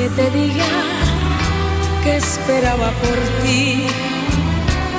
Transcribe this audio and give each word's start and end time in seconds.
que 0.00 0.08
te 0.08 0.30
diga 0.30 0.64
que 2.02 2.16
esperaba 2.16 2.90
por 3.02 3.18
ti, 3.44 3.86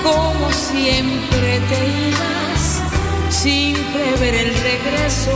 como 0.04 0.52
siempre 0.52 1.60
te 1.70 1.80
ibas, 2.10 2.84
sin 3.30 3.76
prever 3.94 4.36
el 4.36 4.54
regreso. 4.54 5.34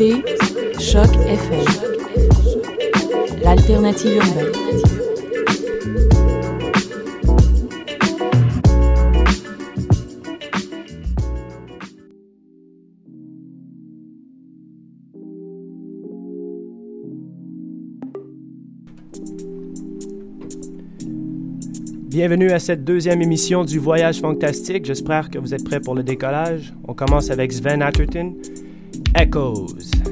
Choc 0.00 1.10
FM, 1.26 1.66
l'alternative 3.42 4.16
urbaine. 4.16 4.46
Bienvenue 22.06 22.50
à 22.52 22.58
cette 22.58 22.84
deuxième 22.84 23.20
émission 23.20 23.64
du 23.64 23.78
Voyage 23.78 24.20
Fantastique. 24.20 24.86
J'espère 24.86 25.28
que 25.28 25.38
vous 25.38 25.52
êtes 25.52 25.64
prêts 25.64 25.80
pour 25.80 25.94
le 25.94 26.02
décollage. 26.02 26.72
On 26.88 26.94
commence 26.94 27.30
avec 27.30 27.52
Sven 27.52 27.82
Atherton, 27.82 28.36
Echoes. 29.14 30.09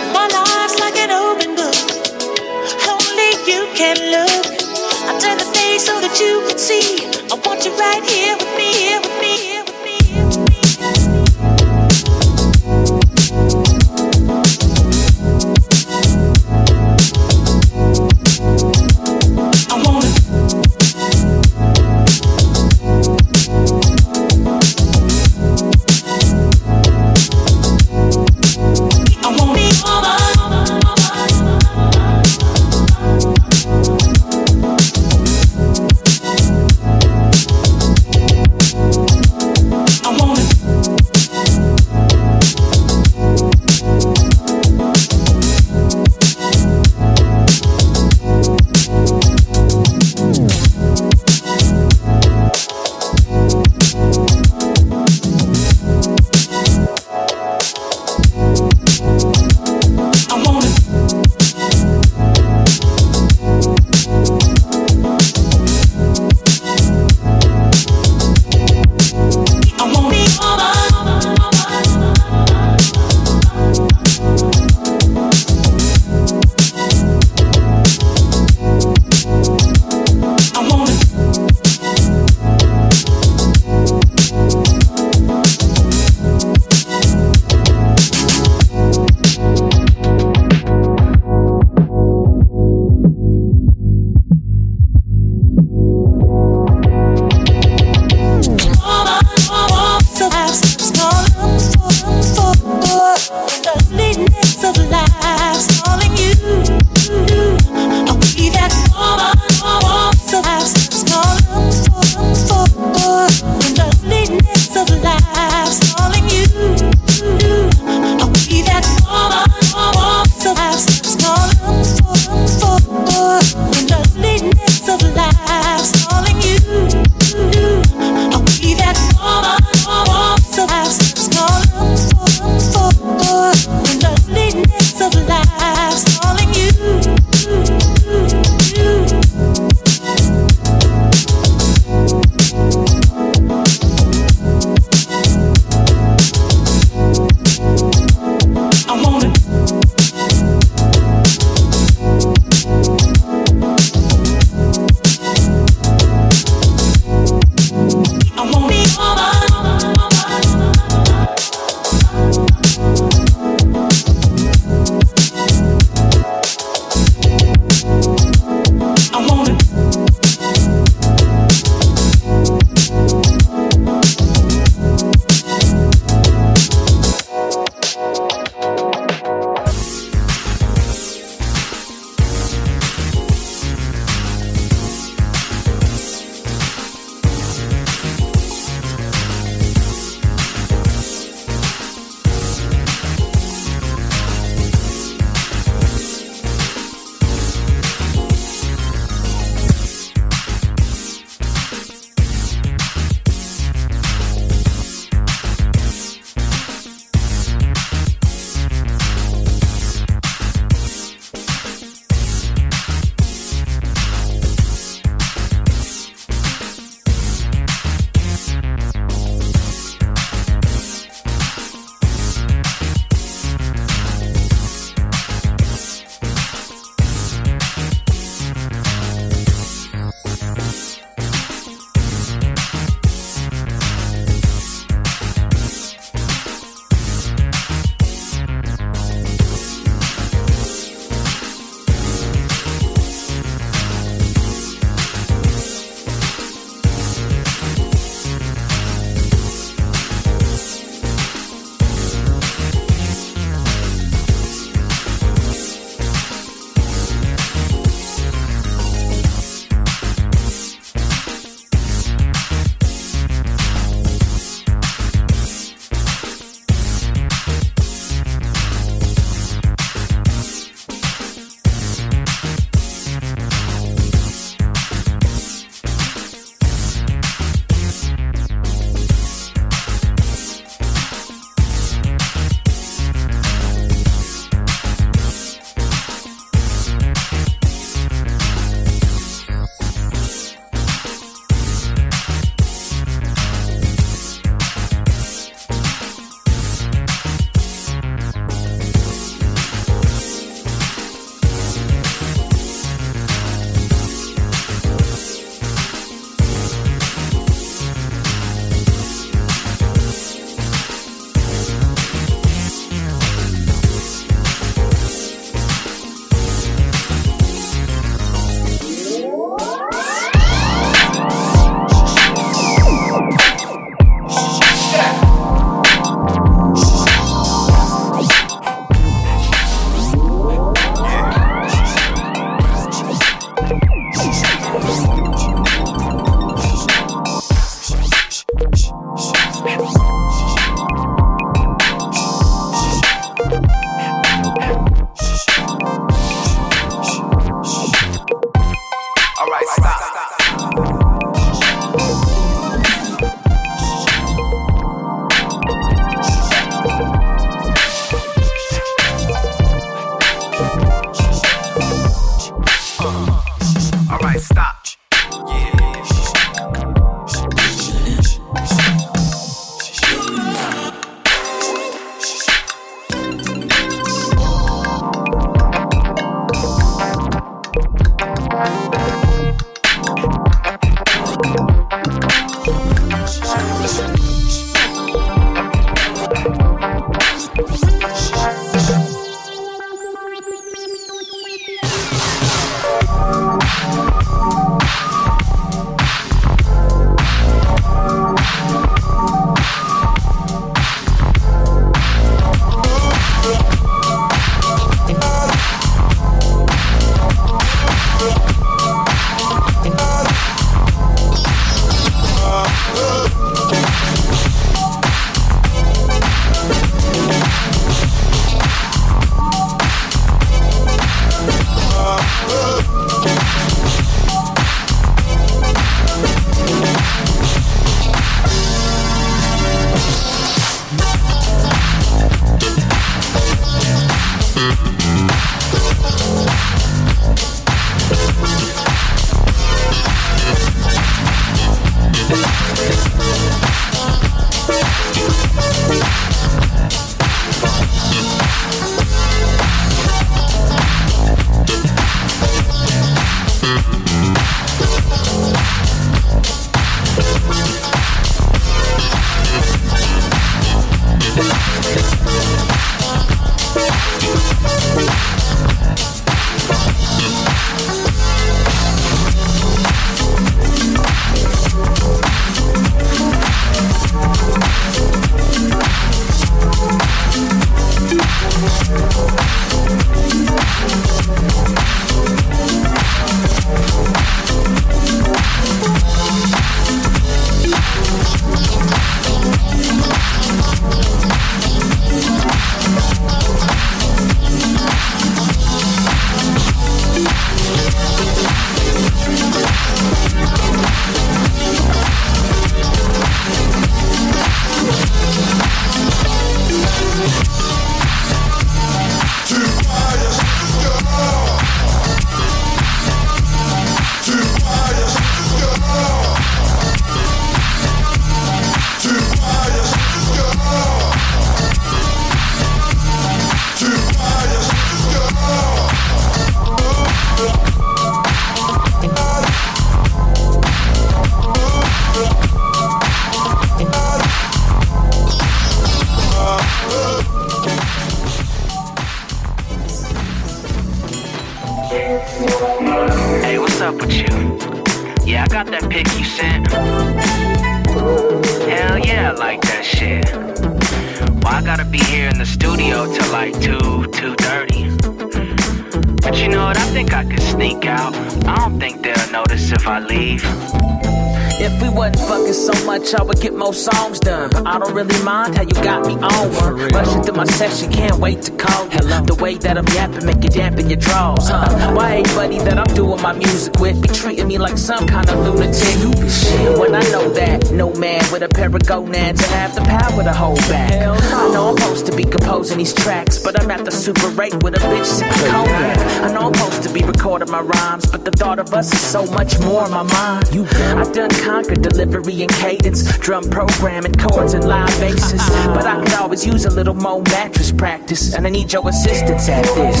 Back. 580.68 580.92
I 580.92 581.48
know 581.52 581.70
I'm 581.70 581.76
supposed 581.76 582.06
to 582.06 582.16
be 582.16 582.24
composing 582.24 582.78
these 582.78 582.92
tracks, 582.92 583.38
but 583.38 583.60
I'm 583.60 583.70
at 583.70 583.84
the 583.84 583.90
Super 583.90 584.28
8 584.40 584.62
with 584.62 584.74
a 584.74 584.78
bitch 584.78 585.04
sipping 585.04 585.50
cognac. 585.50 585.98
I 586.22 586.32
know 586.32 586.48
I'm 586.48 586.54
supposed 586.54 586.82
to 586.82 586.92
be 586.92 587.02
recording 587.02 587.50
my 587.50 587.60
rhymes, 587.60 588.06
but 588.06 588.24
the 588.24 588.30
thought 588.30 588.58
of 588.58 588.72
us 588.74 588.92
is 588.92 589.00
so 589.00 589.24
much 589.26 589.58
more 589.60 589.84
in 589.86 589.90
my 589.90 590.02
mind. 590.02 590.46
I 590.48 591.10
done 591.12 591.30
conquered 591.30 591.82
delivery 591.82 592.42
and 592.42 592.50
cadence, 592.50 593.16
drum 593.18 593.44
programming, 593.44 594.14
chords 594.14 594.54
and 594.54 594.66
live 594.66 594.88
basses. 595.00 595.42
But 595.66 595.86
I 595.86 596.02
could 596.02 596.14
always 596.14 596.46
use 596.46 596.64
a 596.64 596.70
little 596.70 596.94
more 596.94 597.22
mattress 597.22 597.72
practice, 597.72 598.34
and 598.34 598.46
I 598.46 598.50
need 598.50 598.72
your 598.72 598.88
assistance 598.88 599.48
at 599.48 599.64
this. 599.74 600.00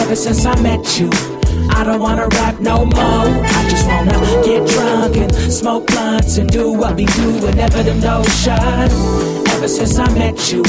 Ever 0.00 0.16
since 0.16 0.44
I 0.44 0.60
met 0.60 0.98
you, 0.98 1.10
I 1.70 1.84
don't 1.84 2.00
wanna 2.00 2.28
rap 2.28 2.60
no 2.60 2.84
more. 2.84 3.26
I 3.58 3.66
just 3.68 3.86
wanna 3.86 4.18
get 4.44 4.66
drunk 4.68 5.16
and 5.16 5.34
smoke 5.52 5.86
blunts 5.86 6.38
and 6.38 6.48
do 6.50 6.72
what 6.72 6.96
we 6.96 7.04
do 7.06 7.32
whenever 7.40 7.82
the 7.82 7.94
no 7.94 8.22
shut. 8.24 9.37
Ever 9.58 9.66
since 9.66 9.98
I 9.98 10.08
met 10.14 10.52
you, 10.52 10.62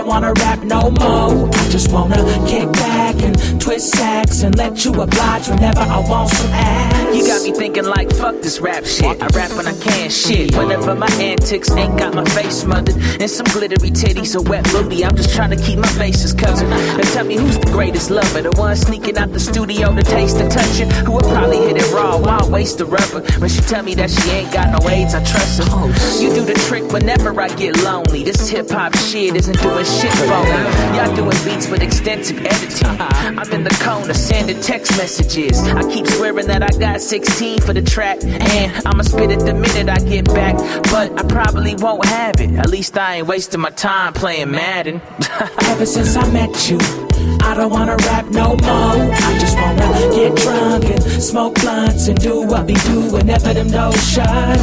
don't 0.00 0.08
wanna 0.08 0.32
rap 0.32 0.62
no 0.62 0.90
more. 0.90 1.50
I 1.52 1.68
just 1.68 1.92
wanna 1.92 2.22
kick 2.48 2.72
back 2.72 3.16
and 3.22 3.60
twist 3.60 3.94
sacks 3.94 4.42
and 4.42 4.56
let 4.56 4.82
you 4.84 4.92
oblige 4.92 5.48
whenever 5.48 5.80
I 5.80 5.98
want 6.08 6.30
some 6.30 6.50
ass. 6.52 7.14
You 7.14 7.26
got 7.26 7.42
me 7.42 7.52
thinking 7.52 7.84
like, 7.84 8.10
fuck 8.14 8.40
this 8.40 8.60
rap 8.60 8.86
shit. 8.86 9.20
I 9.22 9.26
rap 9.36 9.50
when 9.52 9.66
I 9.66 9.74
can 9.78 10.08
shit. 10.08 10.56
Whenever 10.56 10.94
my 10.94 11.10
antics 11.20 11.70
ain't 11.72 11.98
got 11.98 12.14
my 12.14 12.24
face 12.24 12.62
smothered 12.62 12.96
and 13.20 13.28
some 13.28 13.46
glittery 13.46 13.90
titties 13.90 14.34
or 14.34 14.42
wet 14.48 14.64
booty, 14.72 15.04
I'm 15.04 15.16
just 15.16 15.34
trying 15.34 15.50
to 15.50 15.56
keep 15.56 15.78
my 15.78 15.88
faces 15.88 16.32
covered. 16.32 16.68
Now 16.68 17.02
tell 17.12 17.26
me 17.26 17.36
who's 17.36 17.58
the 17.58 17.70
greatest 17.70 18.10
lover? 18.10 18.40
The 18.40 18.52
one 18.52 18.76
sneaking 18.76 19.18
out 19.18 19.32
the 19.32 19.40
studio 19.40 19.94
to 19.94 20.02
taste 20.02 20.38
and 20.38 20.50
touch 20.50 20.80
it? 20.80 20.90
Who 21.04 21.12
would 21.12 21.24
probably 21.24 21.58
hit 21.58 21.76
it 21.76 21.92
raw? 21.92 22.16
Why 22.16 22.40
waste 22.48 22.78
the 22.78 22.86
rubber? 22.86 23.20
When 23.38 23.50
she 23.50 23.60
tell 23.62 23.82
me 23.82 23.94
that 23.96 24.10
she 24.10 24.30
ain't 24.30 24.52
got 24.52 24.70
no 24.70 24.88
AIDS, 24.88 25.14
I 25.14 25.22
trust 25.24 25.58
her. 25.58 25.64
Oh, 25.68 25.88
you 26.20 26.32
do 26.32 26.42
the 26.42 26.54
trick 26.68 26.90
whenever 26.90 27.38
I 27.38 27.48
get 27.48 27.76
lonely. 27.82 28.22
This 28.22 28.48
hip 28.48 28.70
hop 28.70 28.96
shit 28.96 29.36
isn't 29.36 29.60
doing 29.60 29.84
shit 29.90 30.14
me. 30.20 30.26
Y'all 30.96 31.14
doing 31.14 31.36
beats 31.44 31.68
with 31.68 31.82
extensive 31.82 32.38
editing. 32.44 33.00
I'm 33.00 33.52
in 33.52 33.64
the 33.64 33.76
corner 33.82 34.14
sending 34.14 34.60
text 34.60 34.96
messages. 34.96 35.58
I 35.66 35.82
keep 35.90 36.06
swearing 36.06 36.46
that 36.46 36.62
I 36.62 36.68
got 36.78 37.00
16 37.00 37.60
for 37.60 37.72
the 37.72 37.82
track, 37.82 38.22
and 38.24 38.86
I'ma 38.86 39.02
spit 39.02 39.30
it 39.30 39.40
the 39.40 39.54
minute 39.54 39.88
I 39.88 39.98
get 40.04 40.26
back. 40.26 40.56
But 40.84 41.18
I 41.18 41.22
probably 41.26 41.74
won't 41.74 42.04
have 42.06 42.40
it. 42.40 42.50
At 42.52 42.70
least 42.70 42.96
I 42.96 43.16
ain't 43.16 43.26
wasting 43.26 43.60
my 43.60 43.70
time 43.70 44.12
playing 44.12 44.50
Madden. 44.50 45.00
Ever 45.62 45.86
since 45.86 46.16
I 46.16 46.30
met 46.30 46.70
you, 46.70 46.78
I 47.42 47.54
don't 47.56 47.70
wanna 47.70 47.96
rap 47.96 48.26
no 48.26 48.48
more. 48.48 49.12
I 49.26 49.38
just 49.38 49.56
wanna 49.56 50.14
get 50.14 50.36
drunk 50.36 50.84
and 50.84 51.02
smoke 51.02 51.54
blunts 51.60 52.08
and 52.08 52.18
do 52.18 52.42
what 52.42 52.66
we 52.66 52.74
do 52.74 53.12
whenever 53.12 53.52
them 53.54 53.70
doors 53.70 54.12
shut. 54.12 54.58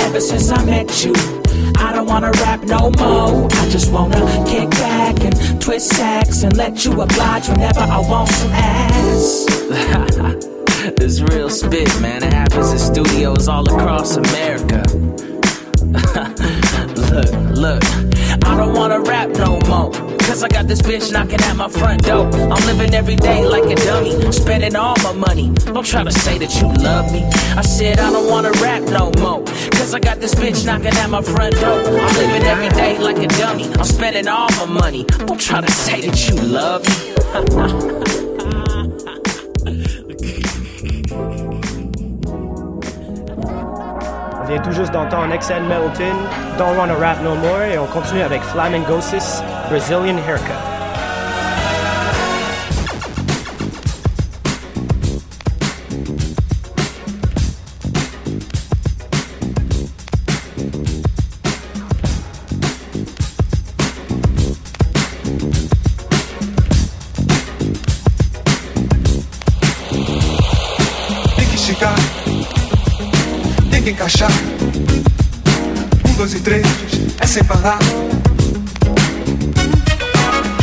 Ever 0.00 0.20
since 0.20 0.50
I 0.50 0.64
met 0.64 1.04
you, 1.04 1.41
I 1.76 1.92
don't 1.92 2.06
wanna 2.06 2.30
rap 2.32 2.62
no 2.62 2.90
more. 2.98 3.48
I 3.50 3.68
just 3.68 3.90
wanna 3.92 4.20
kick 4.46 4.70
back 4.70 5.20
and 5.24 5.60
twist 5.60 5.88
sacks 5.90 6.42
and 6.42 6.56
let 6.56 6.84
you 6.84 6.92
oblige 7.00 7.48
whenever 7.48 7.80
I 7.80 7.98
want 7.98 8.28
some 8.28 8.50
ass. 8.52 9.46
this 10.96 11.20
real 11.20 11.50
spit, 11.50 11.88
man. 12.00 12.22
It 12.22 12.32
happens 12.32 12.72
in 12.72 12.78
studios 12.78 13.48
all 13.48 13.64
across 13.68 14.16
America. 14.16 14.82
look, 17.12 17.32
look, 17.56 17.84
I 18.44 18.56
don't 18.56 18.74
wanna 18.74 19.00
rap 19.00 19.28
no 19.30 19.58
more. 19.68 19.92
Cause 20.20 20.42
I 20.42 20.48
got 20.48 20.66
this 20.66 20.80
bitch 20.80 21.12
knocking 21.12 21.40
at 21.42 21.56
my 21.56 21.68
front 21.68 22.04
door. 22.04 22.26
I'm 22.26 22.66
living 22.66 22.94
every 22.94 23.16
day 23.16 23.44
like 23.44 23.64
a 23.64 23.74
dummy, 23.74 24.32
spending 24.32 24.76
all 24.76 24.96
my 25.02 25.12
money. 25.12 25.50
Don't 25.66 25.84
try 25.84 26.04
to 26.04 26.12
say 26.12 26.38
that 26.38 26.54
you 26.60 26.68
love 26.82 27.12
me. 27.12 27.24
I 27.56 27.62
said 27.62 27.98
I 27.98 28.10
don't 28.10 28.30
wanna 28.30 28.52
rap 28.52 28.82
no 28.82 29.10
more. 29.20 29.41
Cause 29.76 29.94
I 29.94 30.00
got 30.00 30.20
this 30.20 30.34
bitch 30.34 30.64
knocking 30.64 30.86
at 30.86 31.10
my 31.10 31.22
front 31.22 31.54
door. 31.56 31.80
I'm 31.80 32.14
living 32.16 32.42
every 32.44 32.68
day 32.70 32.98
like 32.98 33.18
a 33.18 33.26
dummy. 33.26 33.64
I'm 33.74 33.84
spending 33.84 34.28
all 34.28 34.48
my 34.58 34.66
money. 34.66 35.04
Don't 35.04 35.40
try 35.40 35.60
to 35.60 35.70
say 35.70 36.00
that 36.06 36.28
you 36.28 36.36
love 36.36 36.82
me. 36.86 37.12
On 44.40 44.44
vient 44.44 44.60
tout 44.62 44.72
juste 44.72 44.92
d'entendre 44.92 45.32
Excel 45.32 45.62
Melton, 45.62 46.16
Don't 46.58 46.76
Wanna 46.76 46.94
Rap 46.94 47.22
No 47.22 47.34
More, 47.36 47.62
et 47.62 47.78
on 47.78 47.86
continue 47.86 48.22
avec 48.22 48.42
Flamingosis, 48.42 49.42
Brazilian 49.68 50.18
Haircut. 50.18 50.71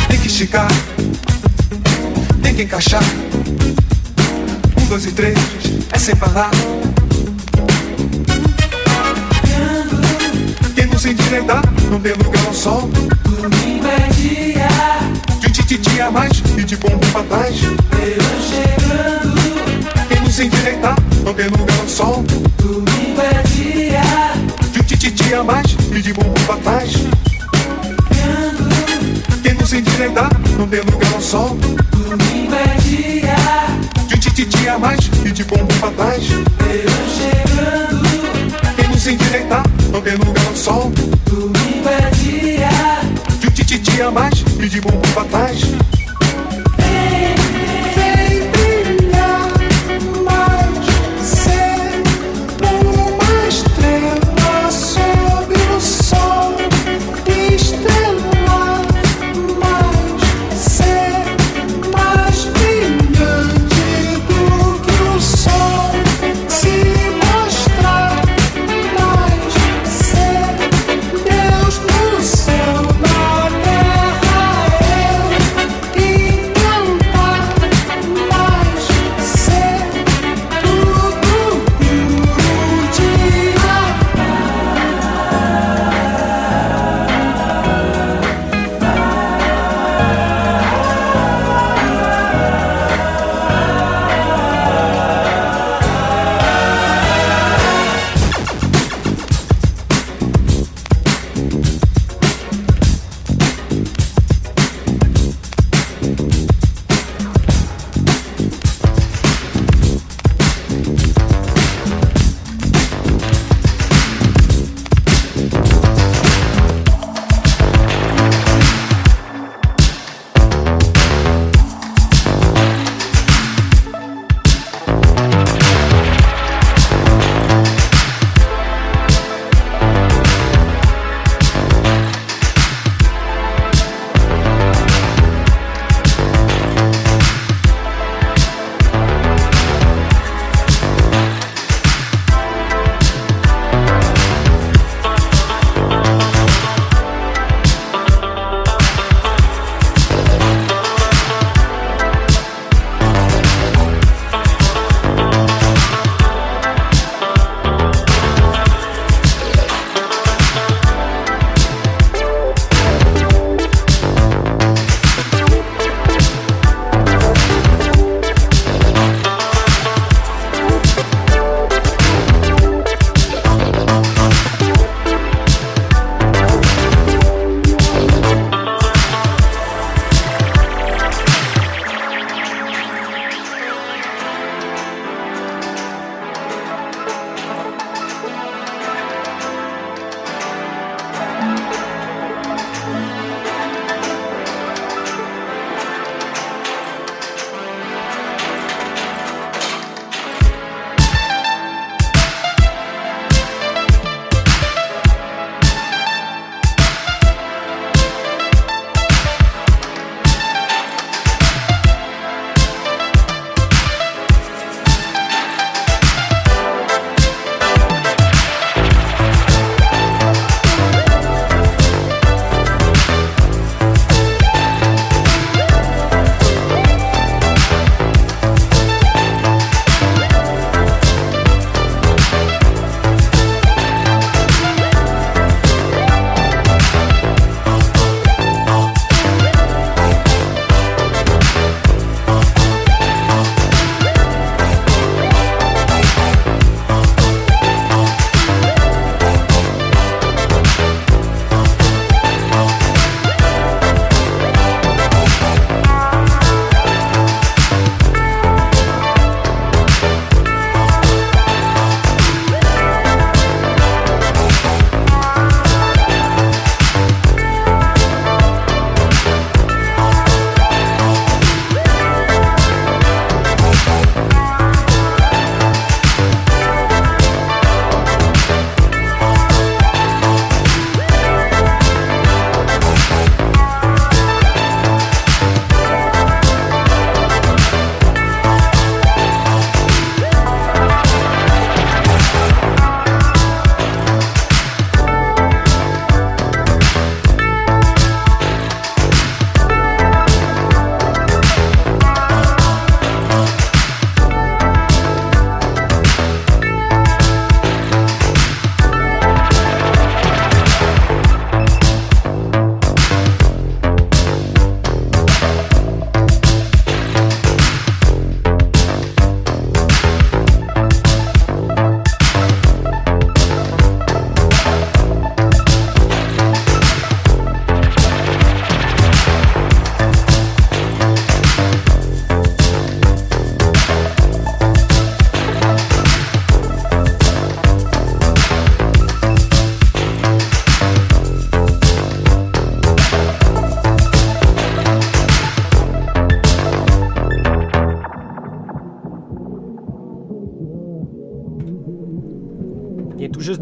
Tem 0.06 0.18
que 0.18 0.26
esticar, 0.26 0.68
tem 2.42 2.54
que 2.54 2.64
encaixar. 2.64 3.02
Um, 4.78 4.84
dois 4.84 5.06
e 5.06 5.12
três, 5.12 5.38
é 5.92 5.98
sem 5.98 6.14
parar. 6.14 6.50
Quem 10.74 10.84
não 10.88 10.98
se 10.98 11.12
endireitar, 11.12 11.62
não 11.90 11.98
tem 12.00 12.12
lugar 12.12 12.46
ao 12.46 12.52
sol. 12.52 12.90
Domingo 13.24 13.86
é 13.86 14.08
dia, 14.12 14.68
De 15.40 15.50
tititi 15.50 16.02
a 16.02 16.10
mais 16.10 16.42
e 16.58 16.64
de 16.64 16.76
bumbum 16.76 16.98
pra 17.12 17.22
trás. 17.22 17.60
verão 17.60 18.40
chegando. 18.42 19.40
Quem 20.06 20.20
não 20.20 20.30
se 20.30 20.44
endireitar, 20.44 20.96
não 21.24 21.32
tem 21.32 21.46
lugar 21.46 21.80
ao 21.80 21.88
sol. 21.88 22.22
Domingo 22.58 23.22
é 23.22 23.42
dia, 23.48 23.89
De 25.00 25.10
tititi 25.10 25.32
a 25.32 25.42
mais 25.42 25.64
e 25.96 26.02
de 26.02 26.12
bumbum 26.12 26.34
pra 26.44 26.56
trás. 26.56 26.92
Quem 29.42 29.54
não 29.54 29.66
se 29.66 29.78
endireitar, 29.78 30.30
não 30.58 30.68
tem 30.68 30.80
lugar 30.80 31.14
ao 31.14 31.20
sol. 31.22 31.56
domingo 31.90 32.54
é 32.54 32.78
dia, 32.82 33.34
De 34.06 34.18
tititi 34.18 34.68
a 34.68 34.78
mais 34.78 35.00
e 35.24 35.32
de 35.32 35.42
bumbum 35.44 35.66
pra 35.80 35.90
trás. 35.92 36.22
verão 36.26 37.08
chegando. 37.16 38.76
Quem 38.76 38.88
não 38.88 38.98
se 38.98 39.12
endireitar, 39.12 39.64
não 39.90 40.02
tem 40.02 40.16
lugar 40.16 40.46
ao 40.46 40.56
sol. 40.56 40.92
Domingo 41.24 41.88
é 41.88 42.10
dia, 42.16 42.68
De 43.40 43.50
tititi 43.52 44.02
a 44.02 44.10
mais 44.10 44.44
e 44.58 44.68
de 44.68 44.82
bumbum 44.82 45.00
pra 45.14 45.24
trás. 45.24 45.60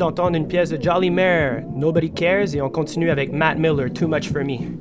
D'entendre 0.09 0.37
une 0.37 0.49
pièce 0.49 0.71
de 0.71 0.83
Jolly 0.83 1.11
Mare, 1.11 1.65
Nobody 1.75 2.11
Cares, 2.11 2.55
et 2.55 2.63
on 2.63 2.71
continue 2.71 3.11
avec 3.11 3.31
Matt 3.31 3.59
Miller, 3.59 3.93
Too 3.93 4.09
Much 4.09 4.33
For 4.33 4.43
Me. 4.43 4.78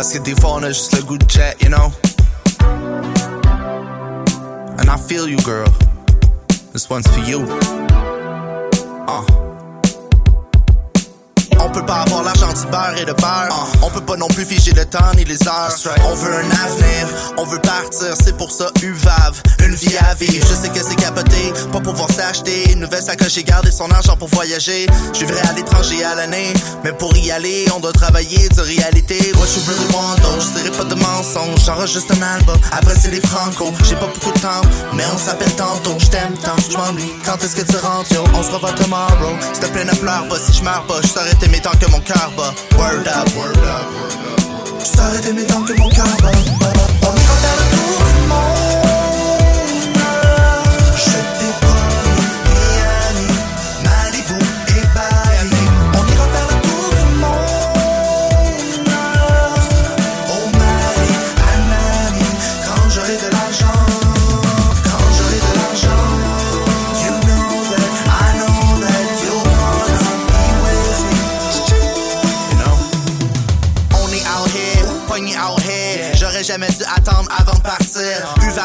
Parce 0.00 0.14
que 0.14 0.18
des 0.20 0.34
fois 0.34 0.54
on 0.54 0.62
a 0.62 0.68
juste 0.68 0.96
le 0.96 1.02
goût 1.02 1.18
de 1.18 1.28
jet, 1.28 1.54
you 1.60 1.68
know. 1.68 1.92
And 4.78 4.88
I 4.88 4.96
feel 4.96 5.28
you, 5.28 5.36
girl. 5.44 5.68
This 6.72 6.88
one's 6.88 7.06
for 7.06 7.20
you. 7.20 7.89
On 11.70 11.72
peut 11.72 11.86
pas 11.86 12.02
avoir 12.02 12.24
l'argent 12.24 12.52
du 12.52 12.66
beurre 12.66 12.96
et 13.00 13.04
de 13.04 13.12
beurre. 13.12 13.68
On 13.82 13.90
peut 13.90 14.00
pas 14.00 14.16
non 14.16 14.26
plus 14.26 14.44
figer 14.44 14.72
le 14.72 14.84
temps 14.84 15.12
ni 15.16 15.24
les 15.24 15.38
heures. 15.46 15.72
On 16.04 16.14
veut 16.14 16.34
un 16.34 16.50
avenir, 16.64 17.06
on 17.36 17.44
veut 17.44 17.60
partir, 17.60 18.12
c'est 18.24 18.36
pour 18.36 18.50
ça 18.50 18.66
UVAV, 18.82 19.40
une 19.60 19.76
vie 19.76 19.96
à 19.98 20.14
vivre. 20.14 20.44
Je 20.50 20.54
sais 20.56 20.68
que 20.70 20.80
c'est 20.80 20.96
capoté, 20.96 21.52
pas 21.70 21.78
pouvoir 21.78 22.10
s'acheter 22.10 22.72
une 22.72 22.80
nouvelle 22.80 23.04
sacoche 23.04 23.38
et 23.38 23.44
garder 23.44 23.70
son 23.70 23.88
argent 23.92 24.16
pour 24.16 24.26
voyager. 24.30 24.86
Je 25.14 25.20
vivrai 25.20 25.38
à 25.48 25.52
l'étranger 25.52 26.02
à 26.02 26.16
l'année, 26.16 26.52
mais 26.82 26.90
pour 26.90 27.16
y 27.16 27.30
aller, 27.30 27.66
on 27.72 27.78
doit 27.78 27.92
travailler 27.92 28.48
de 28.48 28.60
réalité. 28.62 29.32
What 29.36 29.46
you 29.54 29.62
really 29.68 29.94
want 29.94 30.16
though, 30.22 30.40
je 30.40 30.70
pas 30.70 30.84
de 30.84 30.96
mensonges, 30.96 31.64
j'enregistre 31.64 32.14
un 32.18 32.36
album. 32.36 32.58
Après 32.72 32.96
c'est 33.00 33.12
les 33.12 33.20
franco, 33.20 33.72
j'ai 33.84 33.94
pas 33.94 34.08
beaucoup 34.12 34.32
de 34.32 34.40
temps, 34.40 34.62
mais 34.92 35.04
on 35.14 35.18
s'appelle 35.18 35.54
tantôt. 35.54 35.94
Je 36.00 36.08
t'aime 36.08 36.34
tant, 36.42 36.56
je 36.68 36.76
m'ennuie. 36.76 37.12
Quand 37.24 37.36
est-ce 37.44 37.54
que 37.54 37.62
tu 37.62 37.76
rentres, 37.76 38.10
yo? 38.12 38.24
On 38.34 38.42
se 38.42 38.50
revoit 38.50 38.72
tomorrow. 38.72 39.36
S'il 39.52 39.62
te 39.62 39.70
plaît, 39.70 39.84
ne 39.84 39.94
pleure 39.94 40.26
pas 40.26 40.38
si 40.40 40.58
je 40.58 40.64
meurs 40.64 40.84
pas, 40.88 41.00
je 41.02 41.06
saurais 41.06 41.34
t'aimer 41.60 41.78
tant 41.78 41.78
que 41.78 41.90
mon 41.90 42.00
cœur 42.00 42.32
bat. 42.36 42.54
Word 42.78 43.06
up, 43.08 43.28
word 43.36 43.56
up, 43.56 43.56
word 43.56 43.58
up. 43.64 44.80
Je 44.80 44.84
saurais 44.84 45.20
t'aimer 45.20 45.46
tant 45.46 45.62
que 45.62 45.72
mon 45.74 45.88
cœur 45.88 46.06
bat. 46.22 46.89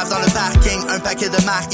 Dans 0.03 0.19
le 0.19 0.29
parking, 0.31 0.81
un 0.89 0.99
paquet 0.99 1.29
de 1.29 1.41
marques. 1.45 1.73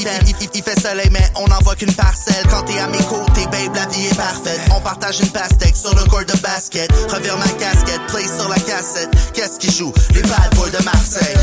Il 0.54 0.62
fait 0.62 0.78
soleil, 0.78 1.08
mais 1.10 1.24
on 1.34 1.48
n'en 1.48 1.58
voit 1.60 1.74
qu'une 1.74 1.92
parcelle. 1.92 2.46
Quand 2.48 2.62
t'es 2.62 2.78
à 2.78 2.86
mes 2.86 2.98
côtés, 2.98 3.46
babe, 3.50 3.74
la 3.74 3.86
vie 3.86 4.06
est 4.06 4.16
parfaite. 4.16 4.60
On 4.74 4.80
partage 4.80 5.20
une 5.20 5.30
pastèque 5.30 5.76
sur 5.76 5.94
le 5.94 6.04
court 6.04 6.24
de 6.24 6.38
basket. 6.40 6.90
Revire 7.10 7.36
ma 7.36 7.48
casquette, 7.48 8.00
play 8.08 8.24
sur 8.26 8.48
la 8.48 8.56
cassette. 8.56 9.10
Qu'est-ce 9.34 9.58
qui 9.58 9.72
joue? 9.72 9.92
Les 10.14 10.22
bad 10.22 10.54
boys 10.54 10.70
de 10.70 10.84
Marseille. 10.84 11.36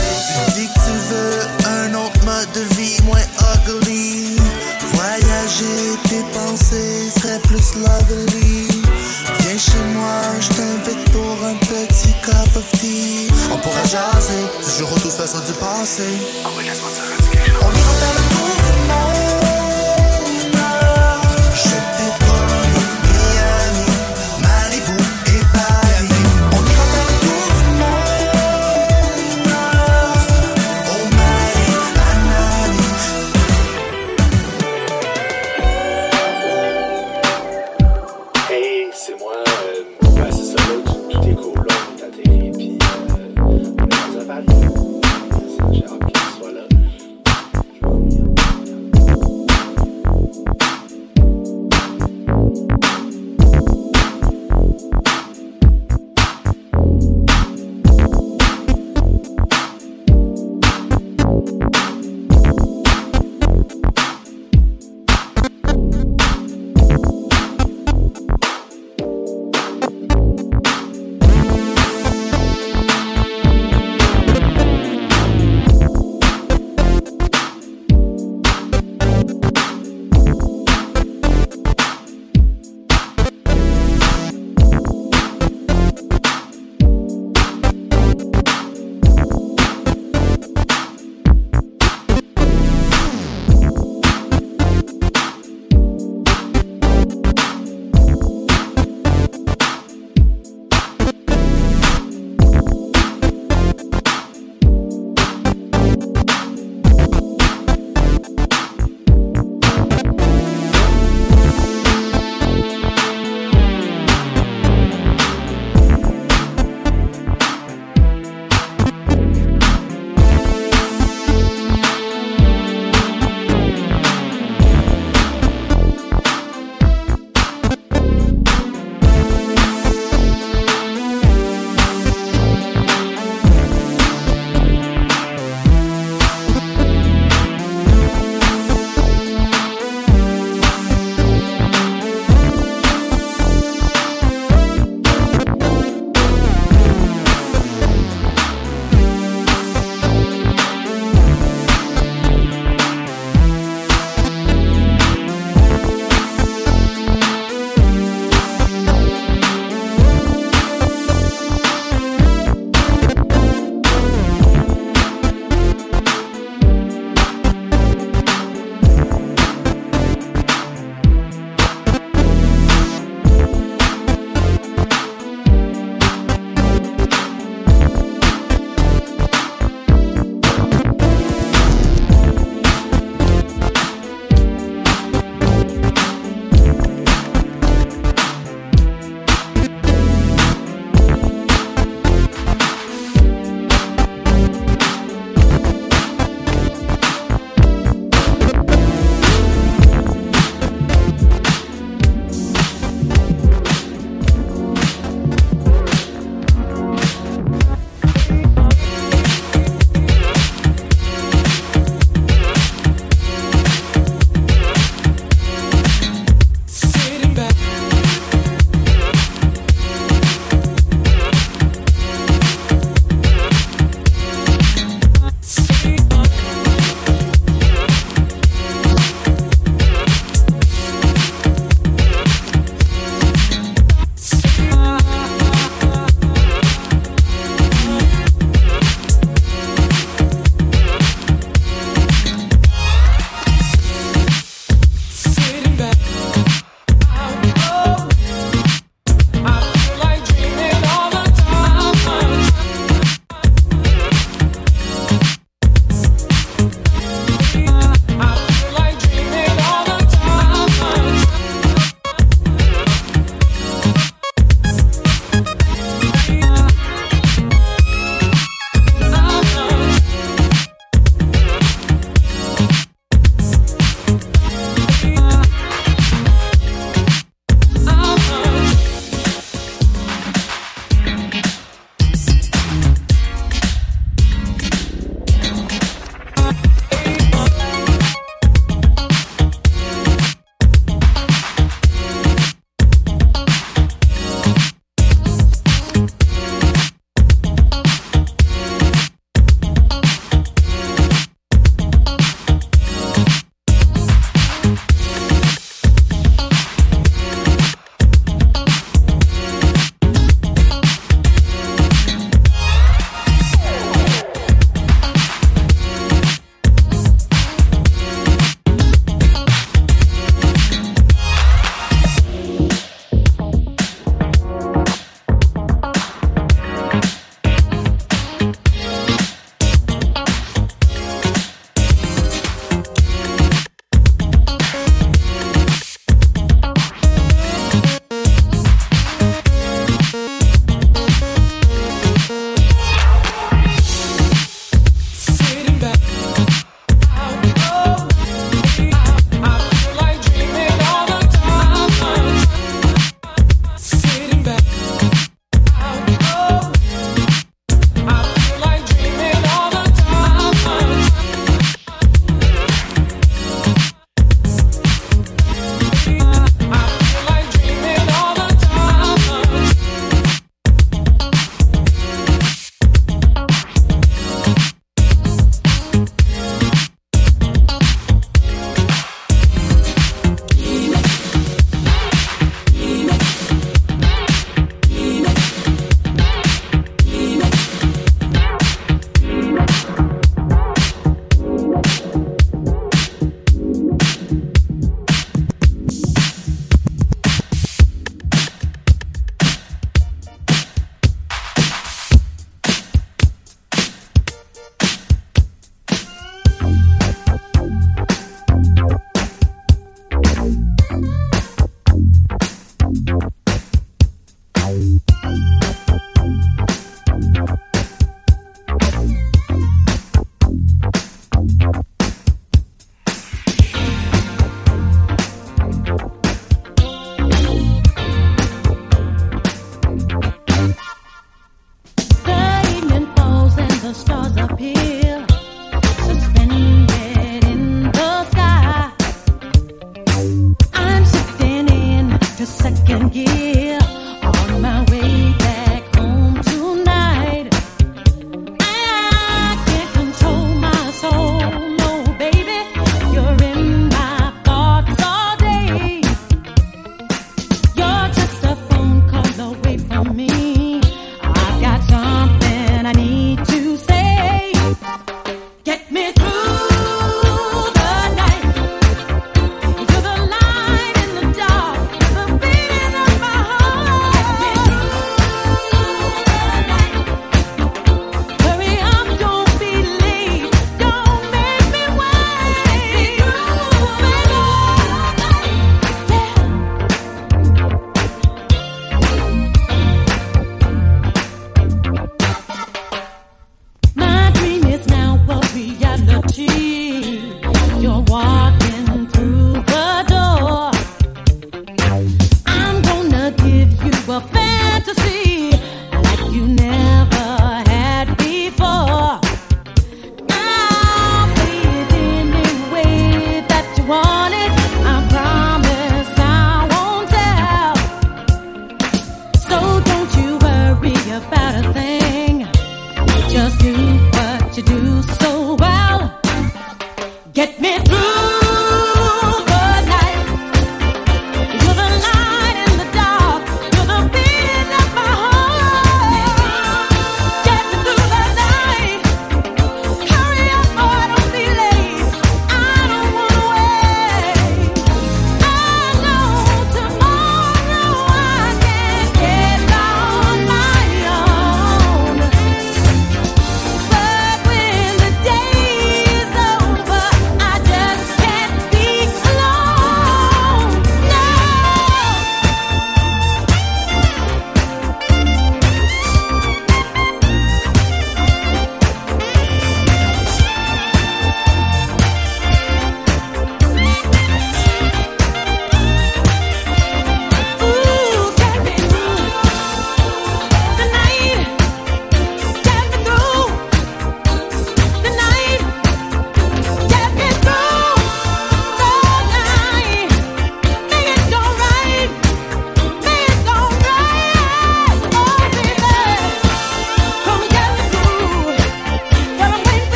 Tu 0.46 0.62
dis 0.62 0.68
que 0.68 0.74
tu 0.74 0.96
veux 1.10 1.42
un 1.68 1.94
autre 1.96 2.26
mode 2.26 2.52
de 2.54 2.62
vie 2.76 3.02
moins 3.04 3.28
ugly. 3.68 4.38
Voyager, 4.94 5.98
tes 6.08 6.24
pensées 6.34 7.10
seraient 7.20 7.40
plus 7.40 7.76
lovely. 7.76 8.69
Viens 9.40 9.58
chez 9.58 9.80
moi, 9.94 10.22
je 10.40 10.50
t'invite 10.50 11.12
pour 11.12 11.44
un 11.46 11.56
petit 11.56 12.14
cup 12.24 12.56
of. 12.56 12.70
On 13.52 13.58
pourra 13.58 13.84
jaser, 13.84 14.46
toujours 14.64 14.92
autour 14.94 15.12
ça 15.12 15.28
sur 15.28 15.42
du 15.42 15.54
passé. 15.54 16.04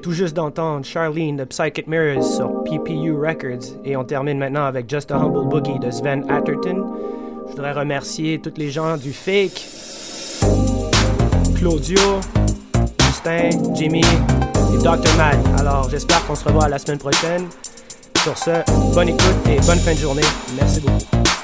Tout 0.00 0.12
juste 0.12 0.34
d'entendre 0.34 0.84
Charlene 0.84 1.36
de 1.36 1.44
Psychic 1.44 1.86
Mirrors 1.86 2.24
sur 2.24 2.64
PPU 2.64 3.12
Records 3.12 3.76
et 3.84 3.96
on 3.96 4.04
termine 4.04 4.38
maintenant 4.38 4.64
avec 4.64 4.88
Just 4.88 5.10
a 5.10 5.16
Humble 5.16 5.48
Boogie 5.48 5.78
de 5.78 5.90
Sven 5.90 6.24
Atherton. 6.30 6.86
Je 7.46 7.50
voudrais 7.50 7.72
remercier 7.72 8.38
tous 8.40 8.54
les 8.56 8.70
gens 8.70 8.96
du 8.96 9.12
Fake, 9.12 9.66
Claudio, 11.56 11.98
Justin, 13.00 13.50
Jimmy 13.74 14.00
et 14.00 14.78
Dr. 14.78 15.16
Matt. 15.16 15.38
Alors 15.58 15.88
j'espère 15.90 16.26
qu'on 16.26 16.34
se 16.34 16.44
revoit 16.44 16.68
la 16.68 16.78
semaine 16.78 16.98
prochaine. 16.98 17.46
Sur 18.22 18.36
ce, 18.36 18.94
bonne 18.94 19.08
écoute 19.08 19.48
et 19.48 19.56
bonne 19.66 19.78
fin 19.78 19.92
de 19.92 19.98
journée. 19.98 20.22
Merci 20.56 20.80
beaucoup. 20.80 21.39